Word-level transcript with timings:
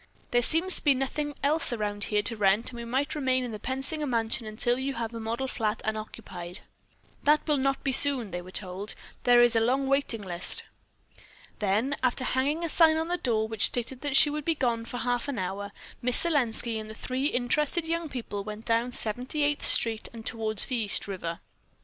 There 0.31 0.41
seems 0.41 0.77
to 0.77 0.83
be 0.83 0.95
nothing 0.95 1.35
else 1.43 1.71
around 1.71 2.05
here 2.05 2.23
to 2.23 2.35
rent 2.35 2.71
and 2.71 2.75
we 2.77 2.85
might 2.85 3.13
remain 3.13 3.43
in 3.43 3.51
the 3.51 3.59
Pensinger 3.59 4.07
mansion 4.09 4.47
until 4.47 4.79
you 4.79 4.95
have 4.95 5.13
a 5.13 5.19
model 5.19 5.47
flat 5.47 5.79
unoccupied." 5.85 6.61
"That 7.21 7.47
will 7.47 7.57
not 7.59 7.83
be 7.83 7.91
soon," 7.91 8.31
they 8.31 8.41
were 8.41 8.49
told, 8.49 8.93
"as 8.95 8.95
there 9.25 9.43
is 9.43 9.55
a 9.55 9.59
long 9.59 9.85
waiting 9.85 10.23
list." 10.23 10.63
Then, 11.59 11.95
after 12.01 12.23
hanging 12.23 12.63
a 12.63 12.67
sign 12.69 12.97
on 12.97 13.09
the 13.09 13.17
door 13.17 13.47
which 13.47 13.65
stated 13.67 14.01
that 14.01 14.15
she 14.17 14.31
would 14.31 14.43
be 14.43 14.55
gone 14.55 14.85
for 14.85 14.97
half 14.97 15.27
an 15.27 15.37
hour, 15.37 15.71
Miss 16.01 16.17
Selenski 16.25 16.81
and 16.81 16.89
the 16.89 16.95
three 16.95 17.27
interested 17.27 17.87
young 17.87 18.09
people 18.09 18.43
went 18.43 18.65
down 18.65 18.91
Seventy 18.91 19.43
eighth 19.43 19.63
Street 19.65 20.09
and 20.11 20.25
toward 20.25 20.57
the 20.57 20.75
East 20.77 21.07
River. 21.07 21.41